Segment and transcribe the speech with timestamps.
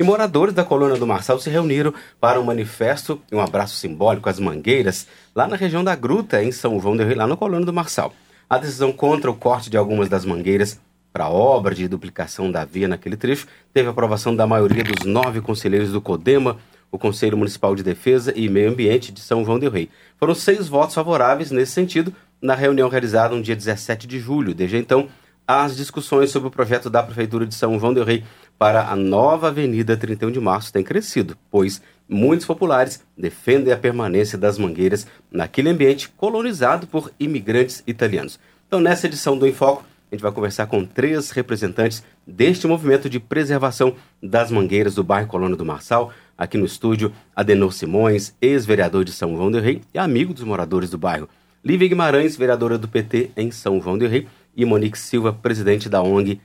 [0.00, 4.30] E moradores da colônia do Marçal se reuniram para um manifesto e um abraço simbólico
[4.30, 5.06] às mangueiras,
[5.36, 8.10] lá na região da Gruta, em São João del Rei, lá na colônia do Marçal.
[8.48, 10.80] A decisão contra o corte de algumas das mangueiras
[11.12, 15.42] para a obra de duplicação da via naquele trecho teve aprovação da maioria dos nove
[15.42, 16.56] conselheiros do CODEMA,
[16.90, 19.90] o Conselho Municipal de Defesa e Meio Ambiente de São João del Rei.
[20.16, 22.10] Foram seis votos favoráveis nesse sentido
[22.40, 24.54] na reunião realizada no dia 17 de julho.
[24.54, 25.10] Desde então,
[25.46, 28.24] as discussões sobre o projeto da Prefeitura de São João del Rei
[28.60, 34.36] para a nova Avenida 31 de Março têm crescido, pois muitos populares defendem a permanência
[34.36, 38.38] das mangueiras naquele ambiente colonizado por imigrantes italianos.
[38.68, 43.18] Então, nessa edição do Enfoco, a gente vai conversar com três representantes deste movimento de
[43.18, 46.12] preservação das mangueiras do bairro Colônia do Marçal.
[46.36, 50.90] Aqui no estúdio, Adenor Simões, ex-vereador de São João del Rei e amigo dos moradores
[50.90, 51.30] do bairro.
[51.64, 54.28] Lívia Guimarães, vereadora do PT em São João del Rei.
[54.54, 56.40] E Monique Silva, presidente da ONG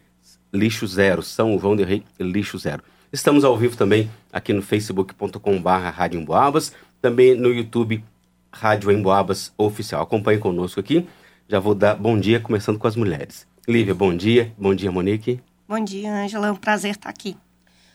[0.56, 2.82] Lixo Zero, São João del Rei Lixo Zero.
[3.12, 8.04] Estamos ao vivo também aqui no facebook.com.br Rádio Emboabas, também no YouTube
[8.52, 10.02] Rádio Emboabas Oficial.
[10.02, 11.08] Acompanhe conosco aqui.
[11.48, 13.46] Já vou dar bom dia, começando com as mulheres.
[13.68, 14.52] Lívia, bom dia.
[14.58, 15.40] Bom dia, Monique.
[15.68, 16.48] Bom dia, Ângela.
[16.48, 17.36] É um prazer estar aqui.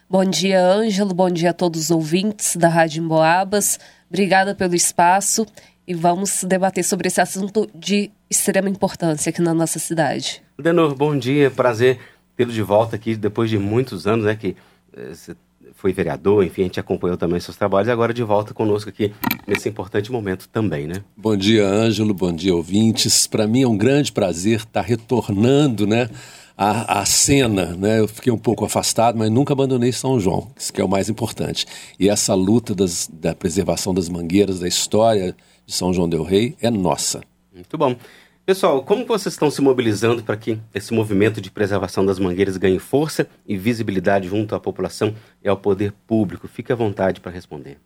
[0.08, 1.14] Bom dia, Ângelo.
[1.14, 3.78] Bom dia a todos os ouvintes da Rádio Emboabas.
[4.08, 5.46] Obrigada pelo espaço
[5.86, 10.42] e vamos debater sobre esse assunto de extrema importância aqui na nossa cidade.
[10.58, 11.50] Denor, bom dia.
[11.50, 11.98] Prazer
[12.40, 14.56] tê-lo de volta aqui depois de muitos anos, né, que
[14.96, 15.36] eh, você
[15.74, 19.12] foi vereador, enfim, a gente acompanhou também seus trabalhos e agora de volta conosco aqui
[19.46, 21.04] nesse importante momento também, né?
[21.14, 23.26] Bom dia, Ângelo, bom dia, ouvintes.
[23.26, 26.08] Para mim é um grande prazer estar retornando, né,
[26.56, 28.00] a, a cena, né?
[28.00, 31.10] Eu fiquei um pouco afastado, mas nunca abandonei São João, isso que é o mais
[31.10, 31.66] importante.
[31.98, 36.56] E essa luta das, da preservação das mangueiras, da história de São João del Rei
[36.60, 37.20] é nossa.
[37.54, 37.94] Muito bom.
[38.50, 42.80] Pessoal, como vocês estão se mobilizando para que esse movimento de preservação das mangueiras ganhe
[42.80, 46.48] força e visibilidade junto à população e ao poder público?
[46.48, 47.78] Fique à vontade para responder.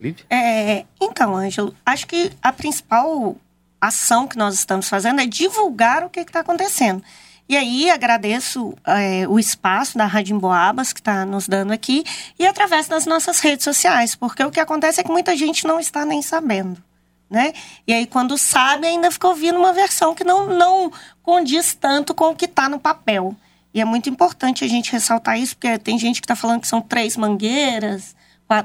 [0.00, 0.24] Lívia?
[0.30, 3.36] É, então, Ângelo, acho que a principal
[3.78, 7.02] ação que nós estamos fazendo é divulgar o que está acontecendo.
[7.46, 12.02] E aí agradeço é, o espaço da Rádio Emboabas que está nos dando aqui
[12.38, 15.78] e através das nossas redes sociais, porque o que acontece é que muita gente não
[15.78, 16.82] está nem sabendo
[17.30, 17.52] né?
[17.86, 20.92] E aí, quando sabe, ainda fica ouvindo uma versão que não, não
[21.22, 23.36] condiz tanto com o que está no papel.
[23.72, 26.66] E é muito importante a gente ressaltar isso, porque tem gente que está falando que
[26.66, 28.16] são três mangueiras,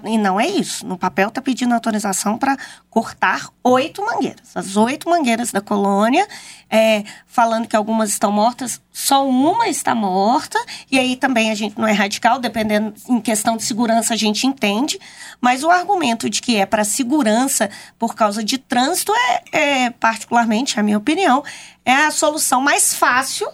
[0.04, 0.86] e não é isso.
[0.86, 2.58] No papel está pedindo autorização para
[2.90, 4.56] cortar oito mangueiras.
[4.56, 6.28] As oito mangueiras da colônia,
[6.70, 10.58] é, falando que algumas estão mortas, só uma está morta.
[10.92, 14.48] E aí também a gente não é radical, dependendo em questão de segurança a gente
[14.48, 15.00] entende.
[15.40, 17.70] Mas o argumento de que é para segurança
[18.00, 21.44] por causa de trânsito é, é, particularmente, a minha opinião,
[21.84, 23.48] é a solução mais fácil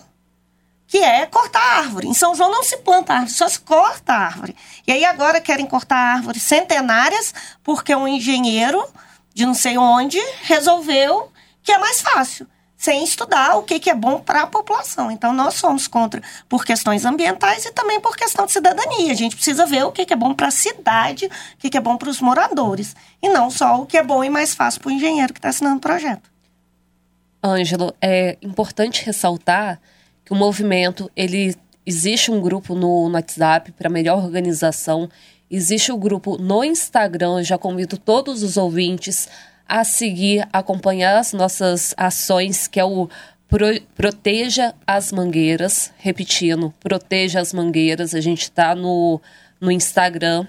[0.91, 2.09] que é cortar árvore.
[2.09, 4.53] Em São João não se planta árvore, só se corta árvore.
[4.85, 8.85] E aí agora querem cortar árvores centenárias porque um engenheiro
[9.33, 11.31] de não sei onde resolveu
[11.63, 15.09] que é mais fácil, sem estudar o que, que é bom para a população.
[15.09, 19.13] Então nós somos contra por questões ambientais e também por questão de cidadania.
[19.13, 21.77] A gente precisa ver o que, que é bom para a cidade, o que, que
[21.77, 24.81] é bom para os moradores, e não só o que é bom e mais fácil
[24.81, 26.29] para o engenheiro que está assinando o projeto.
[27.41, 29.79] Ângelo, é importante ressaltar
[30.31, 31.53] que o movimento, ele
[31.85, 35.09] existe um grupo no, no WhatsApp para melhor organização,
[35.49, 39.27] existe o um grupo no Instagram, já convido todos os ouvintes
[39.67, 43.09] a seguir, acompanhar as nossas ações, que é o
[43.49, 49.19] Pro, Proteja as Mangueiras, repetindo, Proteja as Mangueiras, a gente está no,
[49.59, 50.47] no Instagram.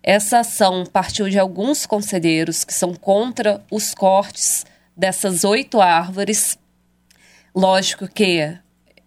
[0.00, 4.64] Essa ação partiu de alguns conselheiros que são contra os cortes
[4.96, 6.56] dessas oito árvores.
[7.52, 8.56] Lógico que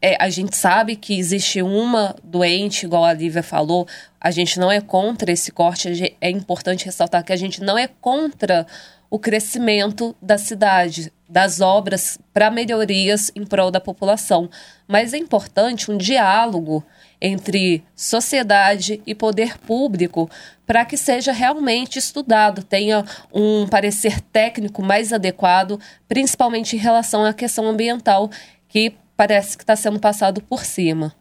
[0.02, 3.88] é, a gente sabe que existe uma doente, igual a Lívia falou,
[4.20, 7.88] a gente não é contra esse corte, é importante ressaltar que a gente não é
[7.88, 8.66] contra
[9.12, 14.50] o crescimento da cidade, das obras para melhorias em prol da população.
[14.88, 16.84] Mas é importante um diálogo
[17.22, 20.30] entre sociedade e poder público
[20.66, 27.34] para que seja realmente estudado, tenha um parecer técnico mais adequado, principalmente em relação à
[27.34, 28.30] questão ambiental,
[28.70, 31.14] que parece que está sendo passado por cima.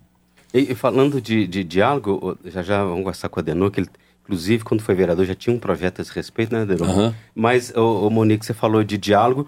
[0.55, 3.91] E, e falando de, de, diálogo, já já vamos conversar com a Denô, que ele,
[4.25, 6.87] inclusive quando foi vereador já tinha um projeto a esse respeito, né, Denô?
[6.87, 7.15] Uhum.
[7.35, 9.47] Mas, o, o Monique, você falou de diálogo,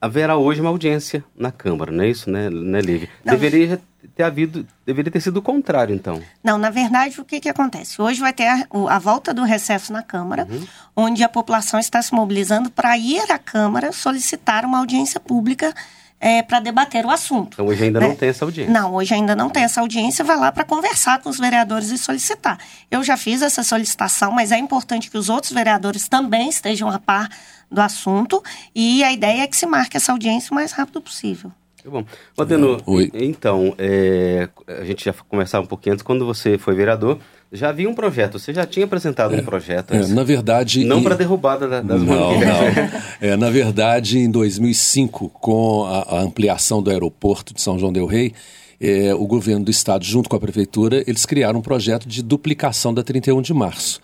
[0.00, 3.10] haverá hoje uma audiência na Câmara, não é isso, né, né Lívia?
[3.22, 3.78] Deveria
[4.14, 6.22] ter havido, deveria ter sido o contrário, então.
[6.42, 8.00] Não, na verdade, o que, que acontece?
[8.00, 10.66] Hoje vai ter a, a volta do recesso na Câmara, uhum.
[10.96, 15.74] onde a população está se mobilizando para ir à Câmara solicitar uma audiência pública
[16.20, 17.54] é, para debater o assunto.
[17.54, 18.08] Então hoje ainda né?
[18.08, 18.72] não tem essa audiência?
[18.72, 21.98] Não, hoje ainda não tem essa audiência, vai lá para conversar com os vereadores e
[21.98, 22.58] solicitar.
[22.90, 26.98] Eu já fiz essa solicitação, mas é importante que os outros vereadores também estejam a
[26.98, 27.28] par
[27.70, 28.42] do assunto
[28.74, 31.52] e a ideia é que se marque essa audiência o mais rápido possível.
[31.82, 32.04] Tá bom.
[32.36, 32.82] Odeno,
[33.14, 37.20] então, é, a gente já conversava um pouquinho antes, quando você foi vereador,
[37.52, 39.94] já havia um projeto, você já tinha apresentado é, um projeto.
[39.94, 40.84] É, na verdade...
[40.84, 41.02] Não em...
[41.02, 42.76] para derrubada das não, mangueiras.
[42.76, 43.06] Não.
[43.20, 48.06] É, na verdade, em 2005, com a, a, ampliação do aeroporto de São João del
[48.06, 48.34] Rei,
[48.80, 52.92] é, o governo do estado, junto com a prefeitura, eles criaram um projeto de duplicação
[52.92, 54.00] da 31 de março.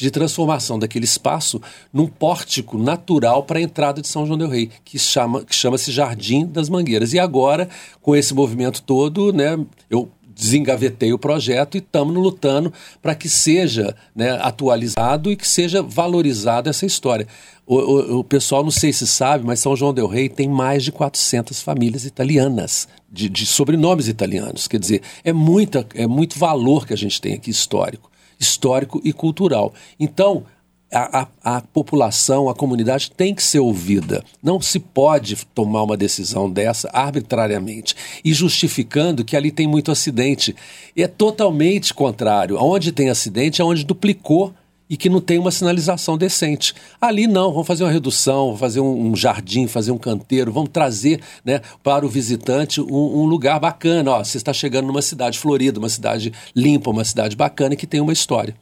[0.00, 1.60] de transformação daquele espaço
[1.92, 5.92] num pórtico natural para a entrada de São João del Rei, que chama que chama-se
[5.92, 7.12] Jardim das Mangueiras.
[7.12, 7.68] E agora,
[8.00, 9.58] com esse movimento todo, né,
[9.90, 15.82] eu desengavetei o projeto e estamos lutando para que seja né, atualizado e que seja
[15.82, 17.26] valorizada essa história.
[17.66, 20.82] O, o, o, pessoal, não sei se sabe, mas São João del Rei tem mais
[20.82, 24.66] de 400 famílias italianas, de, de sobrenomes italianos.
[24.66, 28.09] Quer dizer, é, muita, é muito valor que a gente tem aqui histórico
[28.40, 29.74] histórico e cultural.
[29.98, 30.44] Então,
[30.92, 34.24] a, a, a, população, a comunidade tem que ser ouvida.
[34.42, 37.94] Não se pode tomar uma decisão dessa arbitrariamente
[38.24, 40.56] e justificando que ali tem muito acidente.
[40.96, 42.56] É totalmente contrário.
[42.60, 44.52] Onde tem acidente é onde duplicou
[44.90, 46.74] e que não tem uma sinalização decente.
[47.00, 50.70] Ali não, vamos fazer uma redução, vamos fazer um, um jardim, fazer um canteiro, vamos
[50.70, 54.10] trazer né, para o visitante um, um, lugar bacana.
[54.10, 58.00] Ó, você está chegando numa cidade florida, uma cidade limpa, uma cidade bacana que tem
[58.00, 58.56] uma história.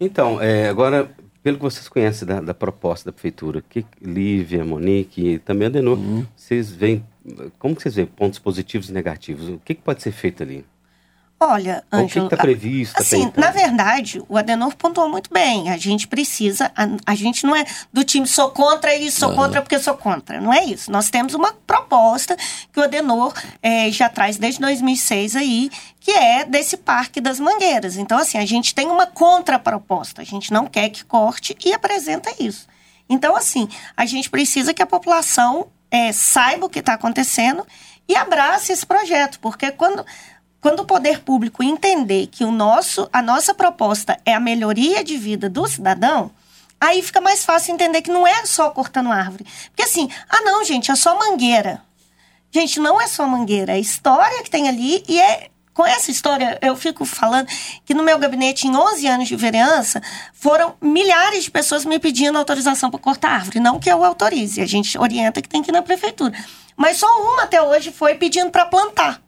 [0.00, 1.10] Então, é, agora,
[1.42, 5.70] pelo que vocês conhecem da, da, proposta da prefeitura, que Lívia, Monique e também a
[5.70, 6.24] Denor, uhum.
[6.36, 7.04] vocês veem,
[7.58, 9.48] como vocês veem pontos positivos e negativos?
[9.48, 10.64] O que, que pode ser feito ali?
[11.40, 12.26] Olha, Ângelo...
[12.26, 13.00] O que está previsto?
[13.00, 15.70] Assim, na verdade, o Adenor pontuou muito bem.
[15.70, 16.72] A gente precisa...
[16.74, 20.40] A, a gente não é do time sou contra e sou contra porque sou contra.
[20.40, 20.90] Não é isso.
[20.90, 22.36] Nós temos uma proposta
[22.72, 23.32] que o Adenor
[23.62, 25.70] é, já traz desde 2006 aí,
[26.00, 27.96] que é desse Parque das Mangueiras.
[27.96, 30.22] Então, assim, a gente tem uma contraproposta.
[30.22, 32.66] A gente não quer que corte e apresenta isso.
[33.08, 37.64] Então, assim, a gente precisa que a população é, saiba o que está acontecendo
[38.08, 39.38] e abrace esse projeto.
[39.40, 40.04] Porque quando
[40.60, 45.16] quando o poder público entender que o nosso, a nossa proposta é a melhoria de
[45.16, 46.30] vida do cidadão,
[46.80, 49.46] aí fica mais fácil entender que não é só cortando árvore.
[49.68, 51.82] Porque assim, ah não, gente, é só mangueira.
[52.50, 56.58] Gente, não é só mangueira, é história que tem ali e é com essa história,
[56.60, 57.46] eu fico falando
[57.84, 62.36] que no meu gabinete, em 11 anos de vereança, foram milhares de pessoas me pedindo
[62.36, 63.60] autorização para cortar árvore.
[63.60, 66.34] Não que eu autorize, a gente orienta que tem que ir na prefeitura.
[66.76, 69.22] Mas só uma até hoje foi pedindo para plantar.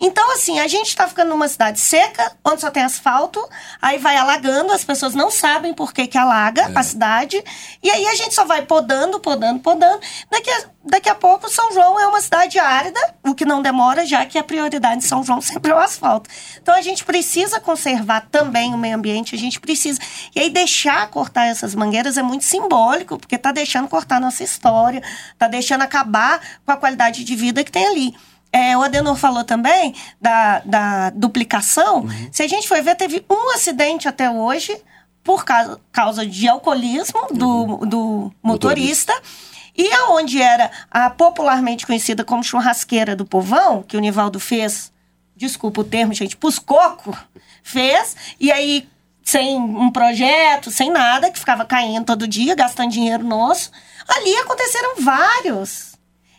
[0.00, 3.44] Então, assim, a gente está ficando numa cidade seca, onde só tem asfalto,
[3.82, 6.78] aí vai alagando, as pessoas não sabem por que, que alaga é.
[6.78, 7.42] a cidade,
[7.82, 10.00] e aí a gente só vai podando, podando, podando.
[10.30, 14.06] Daqui a, daqui a pouco, São João é uma cidade árida, o que não demora,
[14.06, 16.30] já que a prioridade de São João sempre é o asfalto.
[16.62, 20.00] Então, a gente precisa conservar também o meio ambiente, a gente precisa.
[20.34, 25.02] E aí, deixar cortar essas mangueiras é muito simbólico, porque está deixando cortar nossa história,
[25.32, 28.14] está deixando acabar com a qualidade de vida que tem ali.
[28.52, 32.00] É, o Adenor falou também da, da duplicação.
[32.00, 32.28] Uhum.
[32.32, 34.76] Se a gente for ver, teve um acidente até hoje
[35.22, 37.78] por causa, causa de alcoolismo do, uhum.
[37.80, 39.12] do motorista.
[39.12, 39.48] motorista.
[39.76, 44.90] E aonde era a popularmente conhecida como churrasqueira do povão, que o Nivaldo fez,
[45.36, 47.16] desculpa o termo, gente, pus coco,
[47.62, 48.88] fez, e aí
[49.22, 53.70] sem um projeto, sem nada, que ficava caindo todo dia, gastando dinheiro nosso.
[54.08, 55.87] Ali aconteceram vários.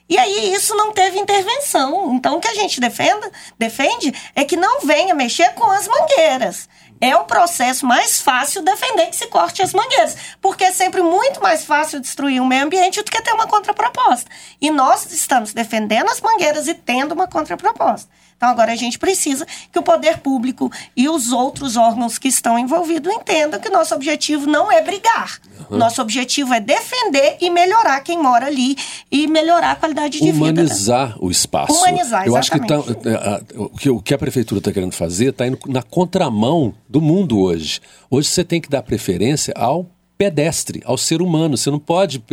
[0.09, 2.15] E aí isso não teve intervenção.
[2.15, 6.67] Então o que a gente defenda, defende é que não venha mexer com as mangueiras.
[7.01, 11.41] É o processo mais fácil defender que se corte as mangueiras, porque é sempre muito
[11.41, 14.29] mais fácil destruir o meio ambiente do que ter uma contraproposta.
[14.59, 18.09] E nós estamos defendendo as mangueiras e tendo uma contraproposta.
[18.39, 22.57] Então, agora a gente precisa que o poder público e os outros órgãos que estão
[22.57, 25.41] envolvidos entendam que nosso objetivo não é brigar.
[25.69, 25.77] Uhum.
[25.77, 28.77] Nosso objetivo é defender e melhorar quem mora ali
[29.11, 30.61] e melhorar a qualidade de Humanizar vida.
[30.61, 31.73] Humanizar o espaço.
[31.73, 35.59] Humanizar, Eu acho que, tá, é, o que a prefeitura está querendo fazer está indo
[35.67, 37.81] na contramão do mundo hoje.
[38.09, 39.85] Hoje você tem que dar preferência ao
[40.17, 41.57] pedestre, ao ser humano.
[41.57, 42.23] Você não pode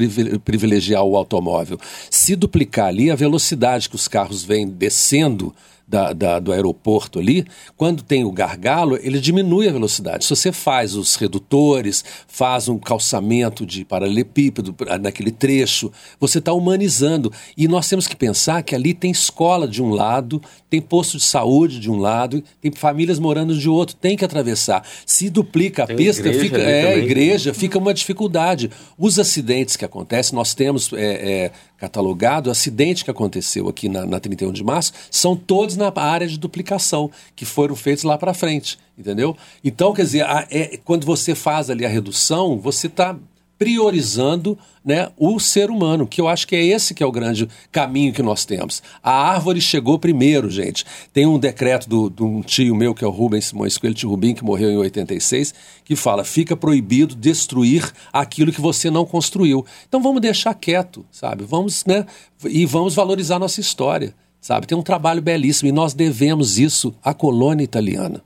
[0.45, 1.81] privilegiar o automóvel.
[2.09, 5.53] Se duplicar ali a velocidade que os carros vêm descendo
[5.87, 7.45] da, da, do aeroporto ali,
[7.77, 10.25] quando tem o gargalo, ele diminui a velocidade.
[10.25, 17.33] Se você faz os redutores, faz um calçamento de paralelepípedo naquele trecho, você está humanizando.
[17.57, 21.25] E nós temos que pensar que ali tem escola de um lado, tem posto de
[21.25, 24.87] saúde de um lado, tem famílias morando de outro, tem que atravessar.
[25.05, 27.05] Se duplica a tem pista, fica, é, também.
[27.05, 28.71] igreja, fica uma dificuldade.
[28.99, 30.99] Os acidentes que acontecem, nós temos é,
[31.45, 35.93] é, catalogado, o acidente que aconteceu aqui na, na 31 de março, são todos na
[35.95, 39.37] área de duplicação, que foram feitos lá para frente, entendeu?
[39.63, 43.17] Então, quer dizer, a, é, quando você faz ali a redução, você está
[43.59, 47.49] priorizando né, o ser humano, que eu acho que é esse que é o grande
[47.73, 48.83] caminho que nós temos.
[49.03, 50.85] A árvore chegou primeiro, gente.
[51.13, 54.11] Tem um decreto do, de um tio meu, que é o Rubens Simões Coelho, tio
[54.11, 59.65] Rubim, que morreu em 86, que fala, fica proibido destruir aquilo que você não construiu.
[59.89, 61.45] Então vamos deixar quieto, sabe?
[61.45, 62.07] Vamos, né,
[62.45, 64.67] e vamos valorizar nossa história, sabe?
[64.67, 68.23] Tem um trabalho belíssimo e nós devemos isso à colônia italiana.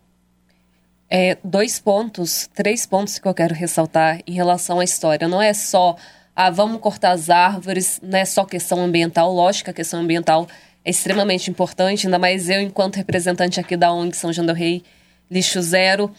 [1.13, 5.27] É, dois pontos, três pontos que eu quero ressaltar em relação à história.
[5.27, 5.97] Não é só,
[6.37, 9.33] ah, vamos cortar as árvores, não é só questão ambiental.
[9.33, 10.47] Lógico que a questão ambiental
[10.85, 14.85] é extremamente importante, ainda mais eu, enquanto representante aqui da ONG São João del Rei,
[15.29, 16.15] Lixo Zero.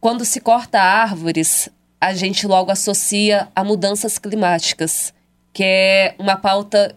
[0.00, 1.68] Quando se corta árvores,
[2.00, 5.12] a gente logo associa a mudanças climáticas,
[5.52, 6.94] que é uma pauta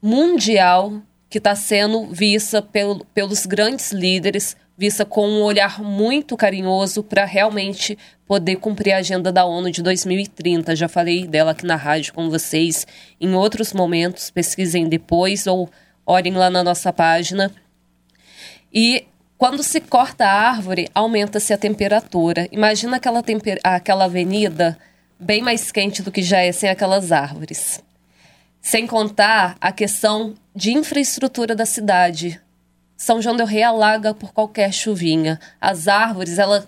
[0.00, 7.02] mundial que está sendo vista pelo, pelos grandes líderes vista com um olhar muito carinhoso
[7.02, 10.76] para realmente poder cumprir a agenda da ONU de 2030.
[10.76, 12.86] Já falei dela aqui na rádio com vocês
[13.20, 15.70] em outros momentos, pesquisem depois ou
[16.04, 17.50] olhem lá na nossa página.
[18.72, 19.06] E
[19.38, 22.48] quando se corta a árvore, aumenta-se a temperatura.
[22.50, 24.78] Imagina aquela, temper aquela avenida
[25.18, 27.82] bem mais quente do que já é sem aquelas árvores.
[28.60, 32.40] Sem contar a questão de infraestrutura da cidade.
[32.96, 35.38] São João del Rei alaga por qualquer chuvinha.
[35.60, 36.66] As árvores, ela,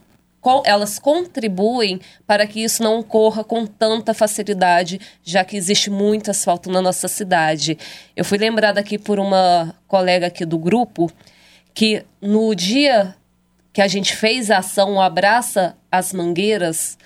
[0.64, 6.70] elas contribuem para que isso não ocorra com tanta facilidade, já que existe muito asfalto
[6.70, 7.78] na nossa cidade.
[8.14, 11.10] Eu fui lembrada aqui por uma colega aqui do grupo
[11.72, 13.14] que no dia
[13.72, 16.98] que a gente fez a ação Abraça as Mangueiras,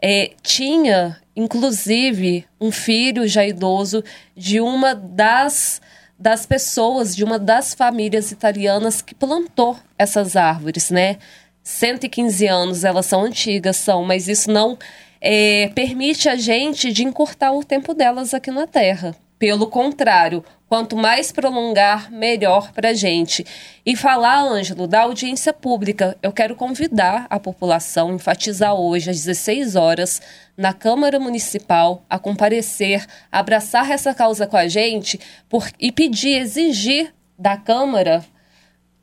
[0.00, 4.02] é, tinha inclusive um filho já idoso
[4.36, 5.80] de uma das
[6.18, 11.18] das pessoas, de uma das famílias italianas que plantou essas árvores, né?
[11.62, 14.78] 115 anos, elas são antigas, são, mas isso não
[15.20, 19.14] é, permite a gente de encurtar o tempo delas aqui na Terra.
[19.38, 23.46] Pelo contrário, quanto mais prolongar, melhor para a gente.
[23.86, 29.76] E falar, Ângelo, da audiência pública, eu quero convidar a população, enfatizar hoje, às 16
[29.76, 30.20] horas,
[30.56, 37.14] na Câmara Municipal, a comparecer, abraçar essa causa com a gente por, e pedir, exigir
[37.38, 38.24] da Câmara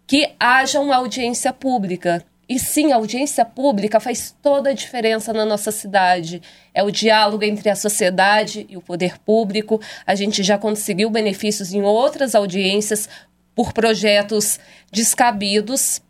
[0.07, 5.45] que haja uma audiência pública e sim, a audiência pública faz toda a diferença na
[5.45, 6.41] nossa cidade.
[6.73, 9.81] É o diálogo entre a sociedade e o poder público.
[10.05, 13.09] A gente já conseguiu benefícios em outras audiências
[13.55, 14.59] por projetos
[14.91, 16.01] descabidos.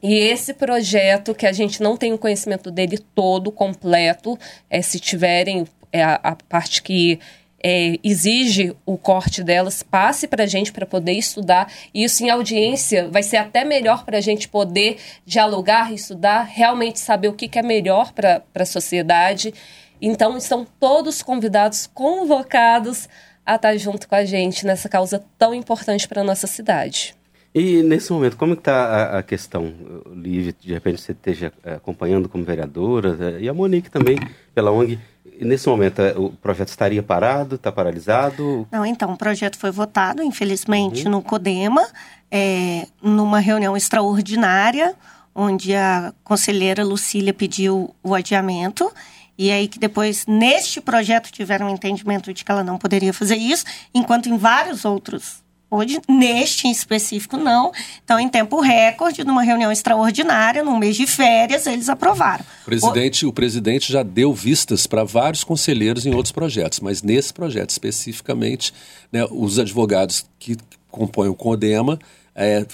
[0.00, 4.38] E esse projeto, que a gente não tem o conhecimento dele todo, completo,
[4.70, 7.18] é, se tiverem é, a, a parte que
[7.62, 11.70] é, exige o corte delas, passe para a gente para poder estudar.
[11.94, 17.28] Isso em audiência vai ser até melhor para a gente poder dialogar, estudar, realmente saber
[17.28, 19.52] o que, que é melhor para a sociedade.
[20.00, 23.08] Então, estão todos convidados, convocados
[23.44, 27.14] a estar junto com a gente nessa causa tão importante para a nossa cidade.
[27.52, 29.74] E nesse momento, como está a, a, questão,
[30.14, 34.16] Lívia, de repente você esteja eh, acompanhando como vereadora, eh, e a Monique também,
[34.54, 35.00] pela ONG,
[35.40, 38.66] nesse momento, é, o projeto estaria parado, está paralisado?
[38.70, 41.12] Não, então, o projeto foi votado, infelizmente, uhum.
[41.12, 41.86] no CODEMA,
[42.30, 44.94] é, numa reunião extraordinária,
[45.34, 48.90] onde a conselheira Lucília pediu o adiamento.
[49.38, 53.36] E aí que depois, neste projeto, tiveram um entendimento de que ela não poderia fazer
[53.36, 55.39] isso, enquanto em vários outros
[55.70, 57.70] Hoje, neste em específico, não.
[58.04, 62.44] Então, em tempo recorde, numa reunião extraordinária, num mês de férias, eles aprovaram.
[62.62, 67.02] O presidente, o, o presidente já deu vistas para vários conselheiros em outros projetos, mas
[67.02, 68.74] nesse projeto especificamente,
[69.12, 70.56] né, os advogados que
[70.90, 71.98] compõem o CODEMA
[72.34, 72.66] é,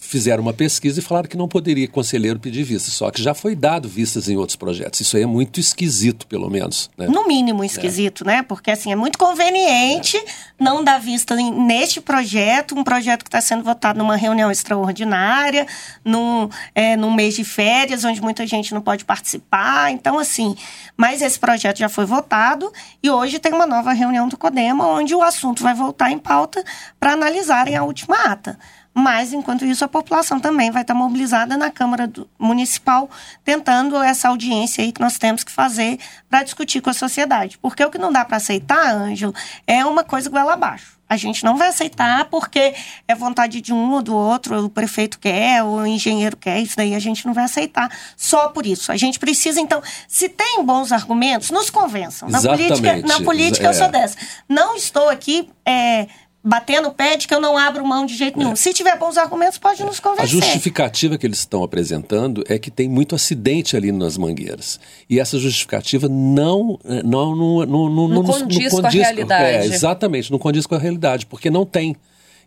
[0.00, 3.56] fizeram uma pesquisa e falaram que não poderia conselheiro pedir vista, só que já foi
[3.56, 5.00] dado vistas em outros projetos.
[5.00, 6.88] Isso aí é muito esquisito, pelo menos.
[6.96, 7.08] Né?
[7.08, 8.26] No mínimo esquisito, é.
[8.28, 8.42] né?
[8.42, 10.24] Porque assim, é muito conveniente é.
[10.58, 15.66] não dar vista neste projeto, um projeto que está sendo votado numa reunião extraordinária,
[16.04, 19.90] num, é, num mês de férias, onde muita gente não pode participar.
[19.90, 20.54] Então, assim,
[20.96, 25.12] mas esse projeto já foi votado e hoje tem uma nova reunião do CODEMA, onde
[25.12, 26.62] o assunto vai voltar em pauta
[27.00, 28.56] para analisarem a última ata.
[28.98, 33.08] Mas, enquanto isso, a população também vai estar mobilizada na Câmara Municipal,
[33.44, 37.56] tentando essa audiência aí que nós temos que fazer para discutir com a sociedade.
[37.58, 39.32] Porque o que não dá para aceitar, Ângelo,
[39.68, 40.98] é uma coisa goela abaixo.
[41.08, 42.74] A gente não vai aceitar porque
[43.06, 46.92] é vontade de um ou do outro, o prefeito quer, o engenheiro quer, isso daí
[46.92, 48.90] a gente não vai aceitar só por isso.
[48.90, 52.28] A gente precisa, então, se tem bons argumentos, nos convençam.
[52.28, 52.82] Na Exatamente.
[52.82, 53.70] política, na política é.
[53.70, 54.18] eu sou dessa.
[54.48, 56.08] Não estou aqui é,
[56.48, 58.52] batendo o pé de que eu não abro mão de jeito nenhum.
[58.52, 58.56] É.
[58.56, 60.24] Se tiver bons argumentos, pode nos convencer.
[60.24, 64.80] A justificativa que eles estão apresentando é que tem muito acidente ali nas mangueiras.
[65.10, 69.44] E essa justificativa não não não não, não, não condiz, não condiz com a realidade.
[69.44, 71.94] É, exatamente, não condiz com a realidade, porque não tem.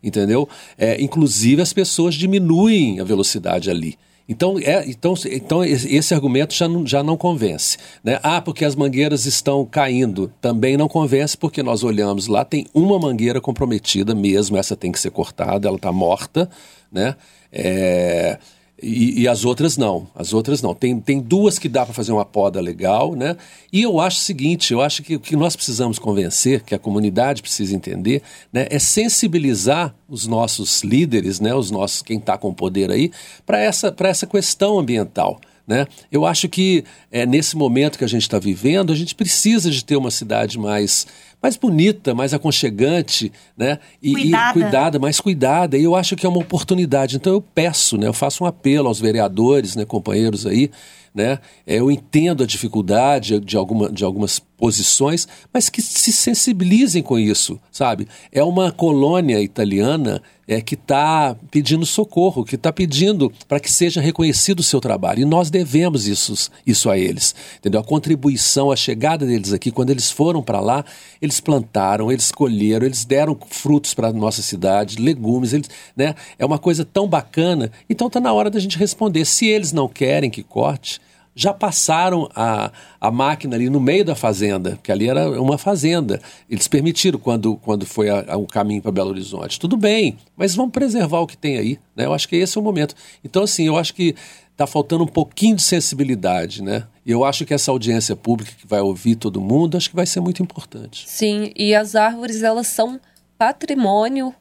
[0.03, 0.50] Entendeu?
[0.79, 4.00] É, inclusive as pessoas diminuem a velocidade ali.
[4.27, 7.77] Então, é, então, então esse argumento já não, já não convence.
[8.03, 8.19] Né?
[8.23, 10.31] Ah, porque as mangueiras estão caindo.
[10.39, 14.99] Também não convence, porque nós olhamos lá, tem uma mangueira comprometida mesmo, essa tem que
[14.99, 16.49] ser cortada, ela está morta.
[16.91, 17.15] Né?
[17.51, 18.37] É,
[18.81, 20.73] e, e, as outras não, as outras não.
[20.73, 23.38] Tem, tem duas que dá para fazer uma poda legal, né?
[23.71, 26.79] E eu acho o seguinte, eu acho que o que nós precisamos convencer, que a
[26.79, 32.53] comunidade precisa entender, né, é sensibilizar os nossos líderes, né, os nossos quem está com
[32.53, 33.11] poder aí,
[33.46, 35.39] para essa, essa questão ambiental.
[35.67, 35.85] Né?
[36.11, 39.85] Eu acho que é, nesse momento que a gente está vivendo, a gente precisa de
[39.85, 41.07] ter uma cidade mais
[41.41, 43.79] mais bonita, mais aconchegante, né?
[44.01, 44.49] E cuidada.
[44.49, 45.77] e cuidada, mais cuidada.
[45.77, 47.15] E eu acho que é uma oportunidade.
[47.15, 48.07] Então eu peço, né?
[48.07, 50.69] Eu faço um apelo aos vereadores, né, companheiros aí,
[51.13, 51.39] né?
[51.65, 57.17] É, eu entendo a dificuldade de, alguma, de algumas posições, mas que se sensibilizem com
[57.17, 58.07] isso, sabe?
[58.31, 64.00] É uma colônia italiana é, que está pedindo socorro, que está pedindo para que seja
[64.00, 65.21] reconhecido o seu trabalho.
[65.21, 67.81] E nós devemos isso, isso a eles, entendeu?
[67.81, 70.85] A contribuição, a chegada deles aqui, quando eles foram para lá,
[71.19, 76.13] eles plantaram, eles colheram, eles deram frutos para a nossa cidade, legumes, eles, né?
[76.37, 77.71] É uma coisa tão bacana.
[77.89, 79.25] Então está na hora da gente responder.
[79.25, 81.01] Se eles não querem que corte,
[81.35, 86.22] já passaram a, a máquina ali no meio da fazenda, que ali era uma fazenda.
[86.50, 89.59] Eles permitiram quando, quando foi a, a, o caminho para Belo Horizonte.
[89.59, 91.79] Tudo bem, mas vamos preservar o que tem aí.
[91.96, 92.05] Né?
[92.05, 92.96] Eu acho que esse é o momento.
[93.24, 94.15] Então, assim, eu acho que
[94.51, 96.85] está faltando um pouquinho de sensibilidade, né?
[97.05, 100.05] E eu acho que essa audiência pública que vai ouvir todo mundo, acho que vai
[100.05, 101.05] ser muito importante.
[101.07, 103.00] Sim, e as árvores, elas são
[103.37, 104.35] patrimônio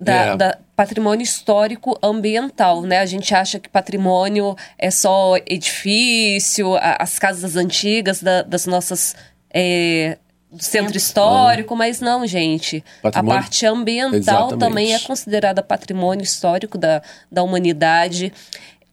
[0.00, 0.36] da, é.
[0.36, 3.00] da, patrimônio histórico ambiental, né?
[3.00, 9.16] A gente acha que patrimônio é só edifício, as casas antigas da, das nossas
[9.52, 10.18] é,
[10.50, 12.82] do centro histórico, mas não, gente.
[13.02, 13.38] Patrimônio...
[13.38, 14.58] A parte ambiental Exatamente.
[14.58, 18.32] também é considerada patrimônio histórico da, da humanidade.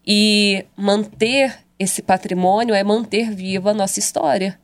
[0.05, 4.59] E manter esse patrimônio é manter viva a nossa história.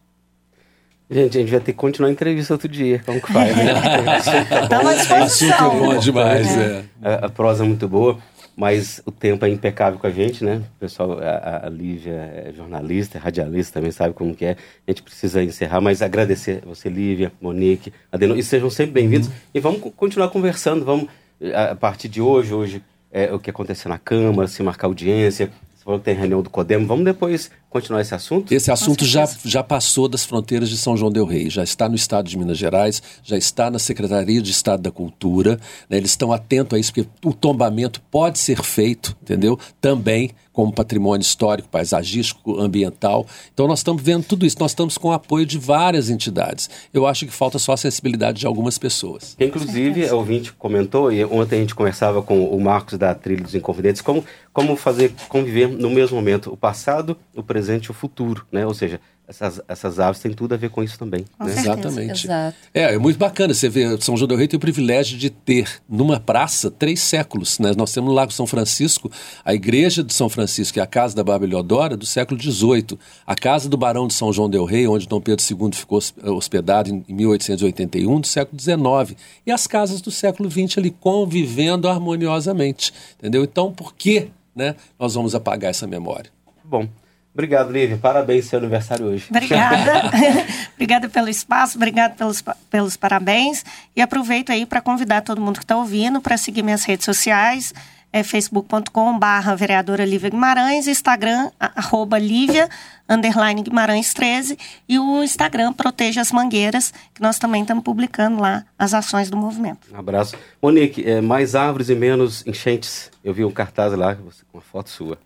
[1.12, 3.02] Gente, a gente vai ter que continuar a entrevista outro dia.
[3.06, 3.74] Como que faz, né?
[4.70, 6.86] tá Assunto bom demais, é.
[7.02, 8.18] A, a, prosa é muito boa,
[8.56, 10.62] mas o tempo é impecável com a gente, né?
[10.78, 14.52] O pessoal, a, a Lívia é jornalista, é radialista, também sabe como que é.
[14.88, 19.28] A gente precisa encerrar, mas agradecer você, Lívia, Monique, Adeno, e sejam sempre bem-vindos.
[19.28, 19.34] Uhum.
[19.54, 21.10] E vamos continuar conversando, vamos,
[21.54, 25.84] a partir de hoje, hoje, é, o que aconteceu na Câmara, se marcar audiência, você
[25.84, 26.86] falou que tem reunião do CODEM.
[26.86, 28.54] Vamos depois continuar esse assunto?
[28.54, 31.96] Esse assunto já, já passou das fronteiras de São João del Rei, já está no
[31.96, 35.58] estado de Minas Gerais, já está na Secretaria de Estado da Cultura.
[35.90, 35.98] Né?
[35.98, 39.58] Eles estão atentos a isso, porque o tombamento pode ser feito, entendeu?
[39.80, 43.26] Também como patrimônio histórico, paisagístico, ambiental.
[43.54, 46.70] Então nós estamos vendo tudo isso, nós estamos com o apoio de várias entidades.
[46.94, 49.36] Eu acho que falta só a sensibilidade de algumas pessoas.
[49.40, 53.56] Inclusive, o ouvinte comentou, e ontem a gente conversava com o Marcos da Trilha dos
[53.56, 58.46] Inconfidentes, como, como fazer conviver no mesmo momento o passado, o presente e o futuro,
[58.52, 58.66] né?
[58.66, 59.00] Ou seja,
[59.32, 61.26] essas, essas aves têm tudo a ver com isso também.
[61.40, 61.52] Né?
[61.52, 62.26] Exatamente.
[62.26, 62.58] Exato.
[62.74, 63.54] É, é muito bacana.
[63.54, 67.58] Você vê, São João del Rei tem o privilégio de ter numa praça três séculos.
[67.58, 67.72] Né?
[67.78, 69.10] Nós temos no Lago São Francisco
[69.46, 73.00] a igreja de São Francisco e a casa da Bárbara Leodora do século XVIII.
[73.26, 76.90] A casa do Barão de São João del Rei, onde Dom Pedro II ficou hospedado
[76.90, 79.18] em 1881, do século XIX.
[79.46, 82.92] E as casas do século XX ali convivendo harmoniosamente.
[83.18, 83.46] Entendeu?
[83.46, 86.30] Então, por que né, nós vamos apagar essa memória?
[86.66, 86.88] Bom,
[87.34, 87.98] Obrigado, Lívia.
[87.98, 89.28] Parabéns seu aniversário hoje.
[89.30, 90.12] Obrigada.
[90.76, 93.64] obrigada pelo espaço, obrigado pelos, pelos parabéns.
[93.96, 97.74] E aproveito aí para convidar todo mundo que está ouvindo para seguir minhas redes sociais,
[98.14, 102.68] é facebook.com barra vereadora Lívia Guimarães, Instagram, arroba Lívia,
[103.08, 108.66] underline Guimarães 13, e o Instagram Proteja as Mangueiras, que nós também estamos publicando lá
[108.78, 109.88] as ações do movimento.
[109.94, 110.36] Um abraço.
[110.62, 113.10] Monique, é, mais árvores e menos enchentes.
[113.24, 115.18] Eu vi um cartaz lá com uma foto sua.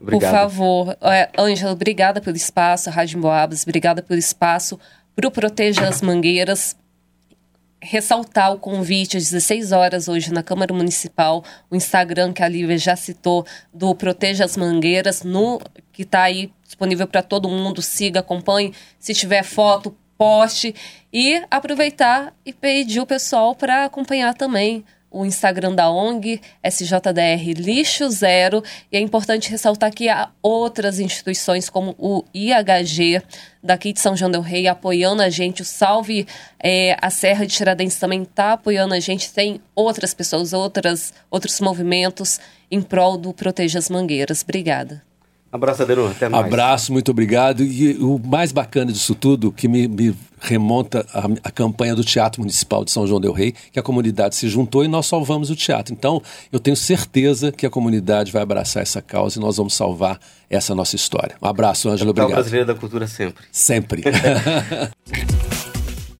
[0.00, 0.30] Obrigado.
[0.30, 0.96] Por favor.
[1.02, 4.78] É, Ângela, obrigada pelo espaço, Rádio Boabas, obrigada pelo espaço
[5.14, 6.76] para o Proteja as Mangueiras.
[7.80, 12.78] Ressaltar o convite às 16 horas hoje na Câmara Municipal, o Instagram que a Lívia
[12.78, 15.60] já citou, do Proteja as Mangueiras, no,
[15.92, 17.82] que está aí disponível para todo mundo.
[17.82, 18.72] Siga, acompanhe.
[19.00, 20.74] Se tiver foto, poste.
[21.12, 28.08] E aproveitar e pedir o pessoal para acompanhar também o Instagram da ONG, SJDR Lixo
[28.10, 33.22] Zero, e é importante ressaltar que há outras instituições como o IHG,
[33.62, 36.26] daqui de São João del Rei, apoiando a gente, o Salve
[36.58, 41.60] é, a Serra de Tiradentes também está apoiando a gente, tem outras pessoas, outras, outros
[41.60, 44.42] movimentos em prol do Proteja as Mangueiras.
[44.42, 45.11] Obrigada.
[45.52, 46.06] Abraço, Adenu.
[46.06, 46.46] Até mais.
[46.46, 47.62] Abraço, muito obrigado.
[47.62, 52.40] E o mais bacana disso tudo, que me, me remonta a, a, campanha do Teatro
[52.40, 55.56] Municipal de São João del Rei, que a comunidade se juntou e nós salvamos o
[55.56, 55.92] teatro.
[55.92, 60.18] Então, eu tenho certeza que a comunidade vai abraçar essa causa e nós vamos salvar
[60.48, 61.36] essa nossa história.
[61.40, 62.10] Um abraço, Ângelo.
[62.10, 62.32] Obrigado.
[62.32, 63.44] brasileira da cultura sempre.
[63.52, 64.02] Sempre.